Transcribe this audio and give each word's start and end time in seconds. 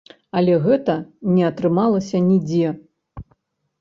Але 0.39 0.53
гэта 0.63 0.95
не 1.35 1.43
атрымалася 1.51 2.17
нідзе. 2.33 2.67